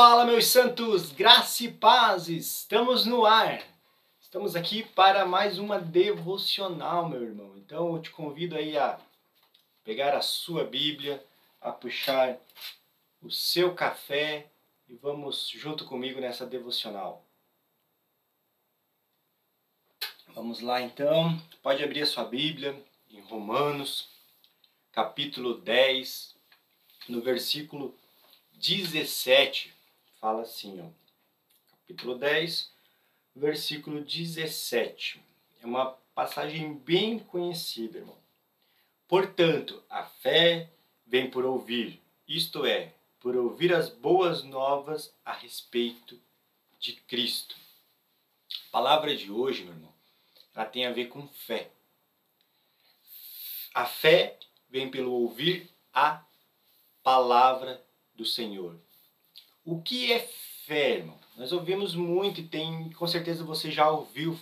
Fala, 0.00 0.24
meus 0.24 0.46
santos, 0.46 1.10
graça 1.10 1.64
e 1.64 1.72
paz, 1.72 2.28
estamos 2.28 3.04
no 3.04 3.26
ar. 3.26 3.60
Estamos 4.20 4.54
aqui 4.54 4.84
para 4.84 5.26
mais 5.26 5.58
uma 5.58 5.80
devocional, 5.80 7.08
meu 7.08 7.20
irmão. 7.20 7.58
Então 7.58 7.96
eu 7.96 8.00
te 8.00 8.10
convido 8.10 8.54
aí 8.54 8.78
a 8.78 8.96
pegar 9.82 10.16
a 10.16 10.22
sua 10.22 10.62
Bíblia, 10.62 11.20
a 11.60 11.72
puxar 11.72 12.38
o 13.20 13.28
seu 13.28 13.74
café 13.74 14.48
e 14.88 14.94
vamos 14.94 15.48
junto 15.48 15.84
comigo 15.84 16.20
nessa 16.20 16.46
devocional. 16.46 17.26
Vamos 20.28 20.60
lá 20.60 20.80
então, 20.80 21.36
pode 21.60 21.82
abrir 21.82 22.02
a 22.02 22.06
sua 22.06 22.24
Bíblia 22.24 22.80
em 23.10 23.20
Romanos, 23.22 24.08
capítulo 24.92 25.54
10, 25.54 26.36
no 27.08 27.20
versículo 27.20 27.98
17, 28.52 29.76
fala 30.20 30.42
assim, 30.42 30.80
ó, 30.80 30.88
capítulo 31.70 32.18
10, 32.18 32.72
versículo 33.34 34.02
17. 34.02 35.22
É 35.62 35.66
uma 35.66 35.92
passagem 36.14 36.74
bem 36.74 37.18
conhecida, 37.18 37.98
irmão. 37.98 38.18
Portanto, 39.06 39.82
a 39.88 40.04
fé 40.04 40.70
vem 41.06 41.30
por 41.30 41.44
ouvir, 41.44 42.00
isto 42.26 42.66
é, 42.66 42.92
por 43.20 43.36
ouvir 43.36 43.74
as 43.74 43.88
boas 43.88 44.42
novas 44.42 45.14
a 45.24 45.32
respeito 45.32 46.20
de 46.78 46.92
Cristo. 46.92 47.56
A 48.68 48.70
palavra 48.70 49.16
de 49.16 49.30
hoje, 49.30 49.64
meu 49.64 49.72
irmão, 49.72 49.94
ela 50.54 50.66
tem 50.66 50.86
a 50.86 50.92
ver 50.92 51.06
com 51.06 51.26
fé. 51.28 51.70
A 53.74 53.86
fé 53.86 54.38
vem 54.68 54.90
pelo 54.90 55.12
ouvir 55.12 55.70
a 55.92 56.24
palavra 57.02 57.82
do 58.14 58.24
Senhor. 58.24 58.78
O 59.70 59.82
que 59.82 60.10
é 60.10 60.20
fé, 60.64 60.92
irmão? 60.92 61.20
Nós 61.36 61.52
ouvimos 61.52 61.94
muito 61.94 62.40
e 62.40 62.48
tem, 62.48 62.88
com 62.92 63.06
certeza 63.06 63.44
você 63.44 63.70
já 63.70 63.90
ouviu 63.90 64.40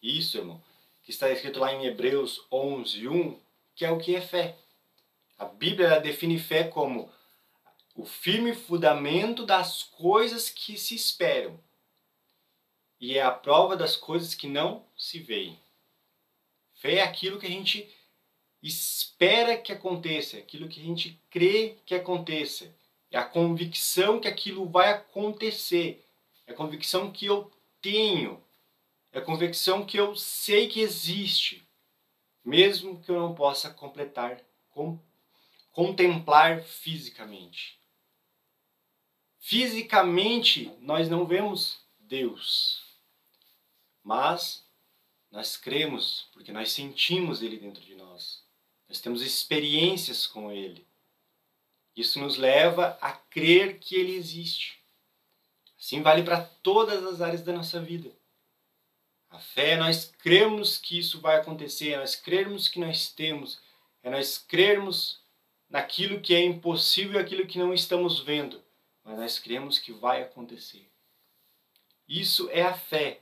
isso, 0.00 0.38
irmão, 0.38 0.62
que 1.02 1.10
está 1.10 1.28
escrito 1.28 1.58
lá 1.58 1.74
em 1.74 1.86
Hebreus 1.86 2.46
11, 2.52 3.08
1, 3.08 3.40
que 3.74 3.84
é 3.84 3.90
o 3.90 3.98
que 3.98 4.14
é 4.14 4.20
fé. 4.20 4.56
A 5.36 5.44
Bíblia 5.44 5.98
define 5.98 6.38
fé 6.38 6.62
como 6.62 7.12
o 7.96 8.06
firme 8.06 8.54
fundamento 8.54 9.44
das 9.44 9.82
coisas 9.82 10.48
que 10.50 10.78
se 10.78 10.94
esperam 10.94 11.58
e 13.00 13.18
é 13.18 13.22
a 13.22 13.32
prova 13.32 13.76
das 13.76 13.96
coisas 13.96 14.36
que 14.36 14.46
não 14.46 14.86
se 14.96 15.18
veem. 15.18 15.58
Fé 16.74 16.98
é 16.98 17.02
aquilo 17.02 17.40
que 17.40 17.46
a 17.46 17.50
gente 17.50 17.92
espera 18.62 19.58
que 19.58 19.72
aconteça, 19.72 20.36
aquilo 20.36 20.68
que 20.68 20.80
a 20.80 20.84
gente 20.84 21.20
crê 21.28 21.76
que 21.84 21.96
aconteça. 21.96 22.72
É 23.16 23.18
a 23.18 23.24
convicção 23.24 24.20
que 24.20 24.28
aquilo 24.28 24.68
vai 24.68 24.90
acontecer. 24.90 26.06
É 26.46 26.52
a 26.52 26.54
convicção 26.54 27.10
que 27.10 27.24
eu 27.24 27.50
tenho. 27.80 28.44
É 29.10 29.20
a 29.20 29.22
convicção 29.22 29.86
que 29.86 29.96
eu 29.96 30.14
sei 30.14 30.68
que 30.68 30.80
existe, 30.80 31.66
mesmo 32.44 33.00
que 33.00 33.10
eu 33.10 33.18
não 33.18 33.34
possa 33.34 33.70
completar, 33.70 34.38
com, 34.68 35.00
contemplar 35.72 36.62
fisicamente. 36.62 37.80
Fisicamente, 39.38 40.70
nós 40.82 41.08
não 41.08 41.24
vemos 41.24 41.80
Deus, 41.98 42.84
mas 44.04 44.62
nós 45.30 45.56
cremos 45.56 46.28
porque 46.34 46.52
nós 46.52 46.70
sentimos 46.70 47.40
Ele 47.40 47.56
dentro 47.56 47.82
de 47.82 47.94
nós. 47.94 48.44
Nós 48.86 49.00
temos 49.00 49.22
experiências 49.22 50.26
com 50.26 50.52
Ele. 50.52 50.86
Isso 51.96 52.20
nos 52.20 52.36
leva 52.36 52.98
a 53.00 53.12
crer 53.12 53.78
que 53.78 53.96
Ele 53.96 54.14
existe. 54.14 54.78
Assim 55.78 56.02
vale 56.02 56.22
para 56.22 56.42
todas 56.42 57.02
as 57.04 57.20
áreas 57.20 57.42
da 57.42 57.52
nossa 57.52 57.80
vida. 57.80 58.10
A 59.30 59.38
fé, 59.38 59.72
é 59.72 59.76
nós 59.76 60.12
cremos 60.18 60.78
que 60.78 60.98
isso 60.98 61.20
vai 61.20 61.36
acontecer, 61.36 61.92
é 61.92 61.98
nós 61.98 62.14
cremos 62.14 62.68
que 62.68 62.78
nós 62.78 63.08
temos, 63.08 63.60
é 64.02 64.10
nós 64.10 64.38
cremos 64.38 65.20
naquilo 65.68 66.20
que 66.20 66.34
é 66.34 66.42
impossível 66.42 67.20
e 67.20 67.22
aquilo 67.22 67.46
que 67.46 67.58
não 67.58 67.74
estamos 67.74 68.20
vendo, 68.20 68.62
mas 69.02 69.18
nós 69.18 69.38
cremos 69.38 69.78
que 69.78 69.92
vai 69.92 70.22
acontecer. 70.22 70.88
Isso 72.08 72.48
é 72.50 72.62
a 72.62 72.74
fé. 72.74 73.20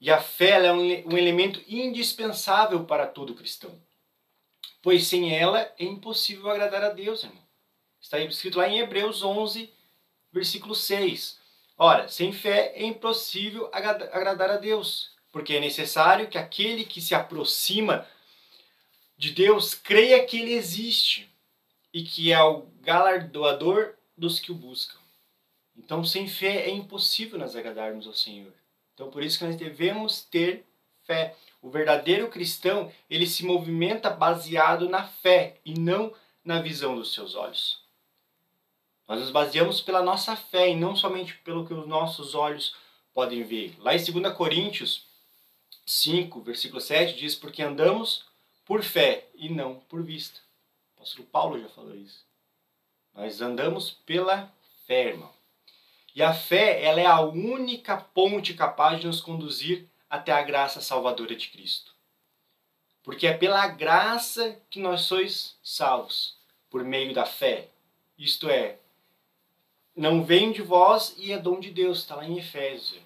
E 0.00 0.10
a 0.10 0.20
fé 0.20 0.64
é 0.64 0.72
um 0.72 1.16
elemento 1.16 1.62
indispensável 1.66 2.84
para 2.84 3.06
todo 3.06 3.34
cristão. 3.34 3.80
Pois 4.82 5.06
sem 5.06 5.34
ela 5.34 5.60
é 5.78 5.84
impossível 5.84 6.50
agradar 6.50 6.84
a 6.84 6.90
Deus, 6.90 7.24
irmão. 7.24 7.45
Está 8.06 8.20
escrito 8.20 8.58
lá 8.58 8.68
em 8.68 8.78
Hebreus 8.78 9.24
11, 9.24 9.68
versículo 10.32 10.76
6. 10.76 11.40
Ora, 11.76 12.06
sem 12.06 12.32
fé 12.32 12.72
é 12.76 12.84
impossível 12.84 13.68
agradar 13.72 14.48
a 14.48 14.56
Deus, 14.58 15.10
porque 15.32 15.54
é 15.54 15.60
necessário 15.60 16.28
que 16.28 16.38
aquele 16.38 16.84
que 16.84 17.00
se 17.00 17.16
aproxima 17.16 18.06
de 19.18 19.32
Deus 19.32 19.74
creia 19.74 20.24
que 20.24 20.38
ele 20.38 20.52
existe 20.52 21.28
e 21.92 22.04
que 22.04 22.32
é 22.32 22.40
o 22.40 22.68
galardoador 22.80 23.94
dos 24.16 24.38
que 24.38 24.52
o 24.52 24.54
buscam. 24.54 25.00
Então, 25.76 26.04
sem 26.04 26.28
fé 26.28 26.68
é 26.68 26.70
impossível 26.70 27.40
nós 27.40 27.56
agradarmos 27.56 28.06
ao 28.06 28.14
Senhor. 28.14 28.52
Então, 28.94 29.10
por 29.10 29.20
isso 29.20 29.36
que 29.36 29.44
nós 29.44 29.56
devemos 29.56 30.20
ter 30.22 30.64
fé. 31.02 31.34
O 31.60 31.68
verdadeiro 31.68 32.28
cristão, 32.28 32.92
ele 33.10 33.26
se 33.26 33.44
movimenta 33.44 34.10
baseado 34.10 34.88
na 34.88 35.08
fé 35.08 35.56
e 35.64 35.74
não 35.74 36.14
na 36.44 36.62
visão 36.62 36.94
dos 36.94 37.12
seus 37.12 37.34
olhos. 37.34 37.84
Nós 39.06 39.20
nos 39.20 39.30
baseamos 39.30 39.80
pela 39.80 40.02
nossa 40.02 40.34
fé 40.34 40.70
e 40.70 40.76
não 40.76 40.96
somente 40.96 41.34
pelo 41.38 41.66
que 41.66 41.72
os 41.72 41.86
nossos 41.86 42.34
olhos 42.34 42.74
podem 43.14 43.44
ver. 43.44 43.74
Lá 43.78 43.94
em 43.94 44.04
2 44.04 44.34
Coríntios 44.34 45.06
5, 45.86 46.40
versículo 46.40 46.80
7, 46.80 47.16
diz: 47.16 47.34
Porque 47.34 47.62
andamos 47.62 48.24
por 48.64 48.82
fé 48.82 49.28
e 49.34 49.48
não 49.48 49.76
por 49.88 50.02
vista. 50.02 50.40
O 50.40 51.00
apóstolo 51.00 51.28
Paulo 51.28 51.60
já 51.60 51.68
falou 51.68 51.94
isso. 51.94 52.26
Nós 53.14 53.40
andamos 53.40 53.90
pela 53.90 54.52
fé, 54.86 55.10
irmão. 55.10 55.32
E 56.14 56.22
a 56.22 56.34
fé, 56.34 56.82
ela 56.82 57.00
é 57.00 57.06
a 57.06 57.20
única 57.20 57.96
ponte 57.96 58.54
capaz 58.54 59.00
de 59.00 59.06
nos 59.06 59.20
conduzir 59.20 59.86
até 60.08 60.32
a 60.32 60.42
graça 60.42 60.80
salvadora 60.80 61.36
de 61.36 61.48
Cristo. 61.48 61.94
Porque 63.02 63.26
é 63.26 63.32
pela 63.32 63.68
graça 63.68 64.60
que 64.68 64.80
nós 64.80 65.02
sois 65.02 65.56
salvos, 65.62 66.36
por 66.68 66.82
meio 66.82 67.14
da 67.14 67.24
fé. 67.24 67.68
Isto 68.18 68.48
é, 68.48 68.78
não 69.96 70.22
vem 70.22 70.52
de 70.52 70.60
vós 70.60 71.14
e 71.16 71.32
é 71.32 71.38
dom 71.38 71.58
de 71.58 71.70
Deus, 71.70 71.98
está 71.98 72.16
lá 72.16 72.26
em 72.26 72.38
Efésios. 72.38 73.00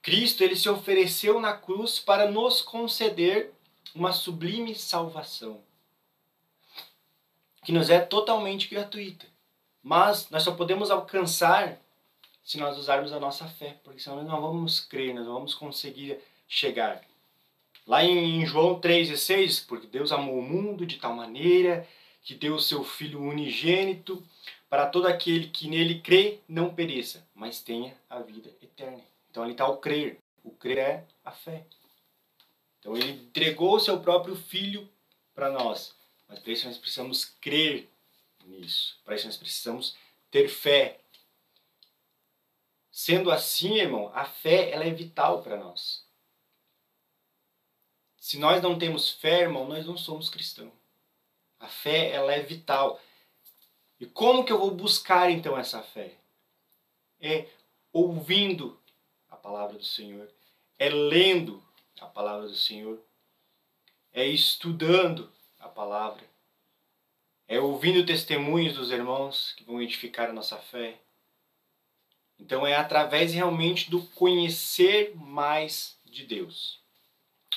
Cristo 0.00 0.42
ele 0.42 0.56
se 0.56 0.68
ofereceu 0.68 1.40
na 1.40 1.52
cruz 1.52 1.98
para 1.98 2.30
nos 2.30 2.62
conceder 2.62 3.52
uma 3.94 4.12
sublime 4.12 4.74
salvação, 4.74 5.60
que 7.64 7.72
nos 7.72 7.90
é 7.90 8.00
totalmente 8.00 8.68
gratuita. 8.68 9.26
Mas 9.82 10.30
nós 10.30 10.44
só 10.44 10.52
podemos 10.54 10.90
alcançar 10.90 11.78
se 12.42 12.58
nós 12.58 12.78
usarmos 12.78 13.12
a 13.12 13.20
nossa 13.20 13.46
fé, 13.46 13.78
porque 13.84 14.00
senão 14.00 14.16
nós 14.18 14.26
não 14.26 14.40
vamos 14.40 14.80
crer, 14.80 15.14
nós 15.14 15.26
não 15.26 15.34
vamos 15.34 15.54
conseguir 15.54 16.18
chegar. 16.48 17.02
Lá 17.86 18.04
em 18.04 18.44
João 18.46 18.80
6, 18.80 19.60
porque 19.60 19.86
Deus 19.86 20.12
amou 20.12 20.38
o 20.38 20.42
mundo 20.42 20.86
de 20.86 20.98
tal 20.98 21.14
maneira 21.14 21.86
que 22.22 22.34
deu 22.34 22.54
o 22.54 22.60
seu 22.60 22.84
Filho 22.84 23.20
unigênito 23.20 24.24
para 24.68 24.86
todo 24.86 25.06
aquele 25.06 25.48
que 25.48 25.68
nele 25.68 26.00
crê 26.00 26.38
não 26.48 26.74
pereça, 26.74 27.26
mas 27.34 27.60
tenha 27.60 27.96
a 28.08 28.20
vida 28.20 28.50
eterna. 28.62 29.02
Então 29.30 29.42
ali 29.42 29.52
está 29.52 29.66
o 29.66 29.78
crer. 29.78 30.18
O 30.42 30.50
crer 30.50 30.78
é 30.78 31.04
a 31.24 31.30
fé. 31.30 31.66
Então 32.78 32.96
ele 32.96 33.12
entregou 33.12 33.76
o 33.76 33.80
seu 33.80 34.00
próprio 34.00 34.34
Filho 34.34 34.88
para 35.34 35.50
nós, 35.50 35.94
mas 36.28 36.38
para 36.38 36.52
isso 36.52 36.66
nós 36.66 36.78
precisamos 36.78 37.24
crer 37.40 37.88
nisso. 38.46 38.98
Para 39.04 39.14
isso 39.14 39.26
nós 39.26 39.36
precisamos 39.36 39.96
ter 40.30 40.48
fé. 40.48 40.98
Sendo 42.90 43.30
assim, 43.30 43.76
irmão, 43.76 44.10
a 44.14 44.24
fé 44.24 44.70
ela 44.70 44.84
é 44.84 44.90
vital 44.90 45.42
para 45.42 45.56
nós. 45.56 46.04
Se 48.16 48.38
nós 48.38 48.62
não 48.62 48.78
temos 48.78 49.10
fé, 49.10 49.40
irmão, 49.40 49.66
nós 49.66 49.84
não 49.84 49.96
somos 49.96 50.28
cristãos. 50.28 50.81
A 51.62 51.68
fé 51.68 52.10
ela 52.10 52.32
é 52.32 52.42
vital. 52.42 53.00
E 54.00 54.04
como 54.04 54.44
que 54.44 54.52
eu 54.52 54.58
vou 54.58 54.72
buscar 54.72 55.30
então 55.30 55.56
essa 55.56 55.80
fé? 55.80 56.12
É 57.20 57.46
ouvindo 57.92 58.76
a 59.30 59.36
palavra 59.36 59.78
do 59.78 59.84
Senhor, 59.84 60.28
é 60.76 60.88
lendo 60.88 61.62
a 62.00 62.06
palavra 62.06 62.48
do 62.48 62.56
Senhor, 62.56 63.00
é 64.12 64.26
estudando 64.26 65.32
a 65.60 65.68
palavra, 65.68 66.28
é 67.46 67.60
ouvindo 67.60 68.04
testemunhos 68.04 68.74
dos 68.74 68.90
irmãos 68.90 69.52
que 69.52 69.62
vão 69.62 69.80
edificar 69.80 70.30
a 70.30 70.32
nossa 70.32 70.58
fé. 70.58 70.98
Então 72.40 72.66
é 72.66 72.74
através 72.74 73.32
realmente 73.32 73.88
do 73.88 74.04
conhecer 74.08 75.14
mais 75.14 75.96
de 76.04 76.26
Deus, 76.26 76.80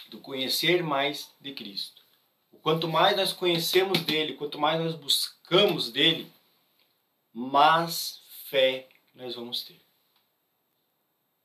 do 0.09 0.19
conhecer 0.19 0.83
mais 0.83 1.33
de 1.41 1.55
Cristo. 1.55 2.04
Quanto 2.65 2.87
mais 2.87 3.15
nós 3.15 3.31
conhecemos 3.31 3.99
dele, 4.01 4.33
quanto 4.33 4.57
mais 4.57 4.81
nós 4.81 4.95
buscamos 4.95 5.91
dele, 5.91 6.27
mais 7.31 8.23
fé 8.49 8.87
nós 9.13 9.35
vamos 9.35 9.61
ter. 9.61 9.79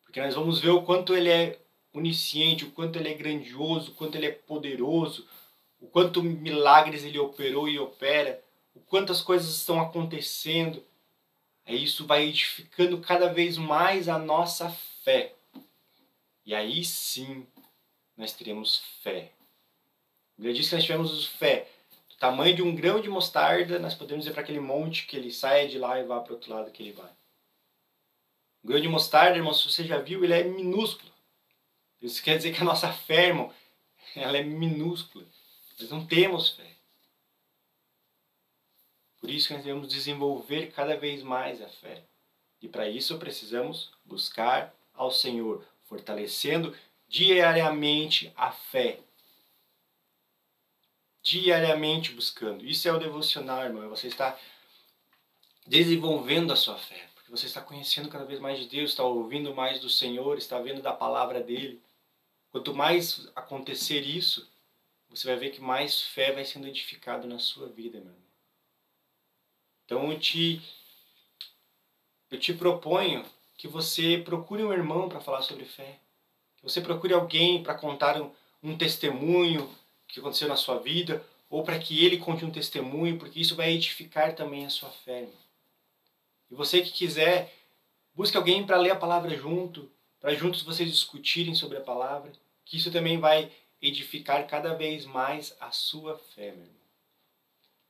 Porque 0.03 0.19
nós 0.19 0.35
vamos 0.35 0.61
ver 0.61 0.71
o 0.71 0.81
quanto 0.81 1.15
ele 1.15 1.29
é 1.29 1.61
onisciente, 1.93 2.65
o 2.65 2.71
quanto 2.71 2.99
ele 2.99 3.11
é 3.11 3.13
grandioso, 3.13 3.91
o 3.91 3.95
quanto 3.97 4.15
ele 4.15 4.29
é 4.29 4.31
poderoso, 4.31 5.29
o 5.79 5.89
quanto 5.89 6.23
milagres 6.23 7.05
ele 7.05 7.19
operou 7.19 7.69
e 7.69 7.79
opera, 7.79 8.43
o 8.75 8.81
quanto 8.81 9.13
as 9.13 9.21
coisas 9.21 9.55
estão 9.55 9.79
acontecendo. 9.79 10.83
É 11.67 11.75
isso 11.75 12.07
vai 12.07 12.29
edificando 12.29 12.99
cada 12.99 13.31
vez 13.31 13.59
mais 13.59 14.09
a 14.09 14.19
nossa 14.19 14.71
fé. 15.05 15.35
E 16.47 16.55
aí 16.55 16.83
sim 16.83 17.47
nós 18.17 18.33
teremos 18.33 18.83
fé. 19.03 19.35
Ele 20.41 20.55
disse 20.55 20.71
que 20.71 20.77
nós 20.77 20.85
tivemos 20.85 21.27
fé 21.27 21.69
do 22.09 22.17
tamanho 22.17 22.57
de 22.57 22.63
um 22.63 22.75
grão 22.75 23.01
de 23.01 23.09
mostarda, 23.09 23.79
nós 23.79 23.95
podemos 23.95 24.25
dizer 24.25 24.35
para 24.35 24.43
aquele 24.43 24.61
monte 24.61 25.07
que 25.07 25.17
ele 25.17 25.31
saia 25.31 25.69
de 25.69 25.79
lá 25.79 26.01
e 26.01 26.05
vá 26.05 26.21
para 26.21 26.33
o 26.33 26.35
outro 26.37 26.53
lado 26.53 26.71
que 26.71 26.83
ele 26.83 26.93
vai. 26.93 27.11
O 28.63 28.69
grão 28.69 28.81
de 28.81 28.89
mostarda, 28.89 29.37
irmão, 29.37 29.55
se 29.55 29.71
você 29.71 29.85
já 29.85 29.99
viu, 29.99 30.23
ele 30.25 30.35
é 30.35 30.45
minúsculo. 30.45 31.11
Isso 32.01 32.23
quer 32.23 32.37
dizer 32.37 32.55
que 32.55 32.61
a 32.61 32.65
nossa 32.65 32.93
fé, 32.93 33.29
irmão, 33.29 33.53
ela 34.17 34.37
é 34.39 34.43
minúscula. 34.43 35.25
Nós 35.79 35.91
não 35.91 36.07
temos 36.07 36.51
fé. 36.51 36.71
Por 39.21 39.31
isso 39.31 39.49
que 39.49 39.55
nós 39.55 39.65
devemos 39.65 39.89
desenvolver 39.89 40.73
cada 40.73 40.97
vez 40.97 41.23
mais 41.23 41.61
a 41.61 41.69
fé. 41.69 42.03
E 42.63 42.69
para 42.69 42.89
isso 42.89 43.19
precisamos 43.19 43.91
buscar 44.05 44.75
ao 44.95 45.11
Senhor, 45.11 45.65
fortalecendo 45.87 46.77
diariamente 47.09 48.33
a 48.37 48.51
fé. 48.51 49.01
Diariamente 51.31 52.13
buscando. 52.13 52.67
Isso 52.67 52.89
é 52.89 52.93
o 52.93 52.99
devocional, 52.99 53.63
irmão. 53.63 53.89
Você 53.89 54.09
está 54.09 54.37
desenvolvendo 55.65 56.53
a 56.53 56.57
sua 56.57 56.77
fé. 56.77 57.09
Porque 57.15 57.31
você 57.31 57.47
está 57.47 57.61
conhecendo 57.61 58.09
cada 58.09 58.25
vez 58.25 58.41
mais 58.41 58.59
de 58.59 58.67
Deus, 58.67 58.91
está 58.91 59.05
ouvindo 59.05 59.55
mais 59.55 59.79
do 59.79 59.89
Senhor, 59.89 60.37
está 60.37 60.59
vendo 60.59 60.83
da 60.83 60.93
palavra 60.93 61.41
dele. 61.41 61.81
Quanto 62.51 62.75
mais 62.75 63.31
acontecer 63.37 64.01
isso, 64.01 64.51
você 65.09 65.29
vai 65.29 65.37
ver 65.37 65.51
que 65.51 65.61
mais 65.61 66.03
fé 66.03 66.33
vai 66.33 66.45
sendo 66.45 66.67
edificado 66.67 67.29
na 67.29 67.39
sua 67.39 67.69
vida, 67.69 68.01
meu 68.01 68.09
irmão. 68.09 68.31
Então 69.85 70.11
eu 70.11 70.19
te, 70.19 70.61
eu 72.29 72.41
te 72.41 72.53
proponho 72.53 73.25
que 73.57 73.69
você 73.69 74.19
procure 74.19 74.65
um 74.65 74.73
irmão 74.73 75.09
para 75.09 75.21
falar 75.21 75.43
sobre 75.43 75.65
fé. 75.65 76.01
Que 76.57 76.65
você 76.65 76.81
procure 76.81 77.15
alguém 77.15 77.63
para 77.63 77.77
contar 77.77 78.21
um, 78.21 78.33
um 78.61 78.77
testemunho 78.77 79.73
que 80.13 80.21
aconteceu 80.21 80.49
na 80.49 80.57
sua 80.57 80.79
vida, 80.79 81.25
ou 81.49 81.65
para 81.65 81.79
que 81.79 82.05
ele 82.05 82.19
conte 82.19 82.45
um 82.45 82.51
testemunho, 82.51 83.19
porque 83.19 83.41
isso 83.41 83.57
vai 83.57 83.73
edificar 83.73 84.35
também 84.35 84.65
a 84.65 84.71
sua 84.71 84.91
fé. 84.91 85.29
E 86.51 86.55
você 86.55 86.81
que 86.83 86.91
quiser, 86.91 87.53
busque 88.15 88.37
alguém 88.37 88.65
para 88.65 88.79
ler 88.79 88.91
a 88.91 88.97
palavra 88.97 89.37
junto, 89.37 89.91
para 90.21 90.35
juntos 90.35 90.63
vocês 90.63 90.91
discutirem 90.91 91.55
sobre 91.55 91.79
a 91.79 91.81
palavra, 91.81 92.31
que 92.65 92.77
isso 92.77 92.91
também 92.91 93.19
vai 93.19 93.51
edificar 93.81 94.47
cada 94.47 94.75
vez 94.75 95.05
mais 95.07 95.57
a 95.61 95.71
sua 95.71 96.19
fé, 96.35 96.53
meu 96.53 96.65
irmão. 96.65 96.81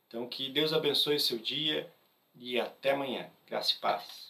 Então, 0.07 0.27
que 0.27 0.49
Deus 0.49 0.73
abençoe 0.73 1.21
seu 1.21 1.39
dia 1.39 1.91
e 2.35 2.59
até 2.59 2.93
amanhã. 2.93 3.31
Graça 3.47 3.75
e 3.75 3.77
paz. 3.77 4.19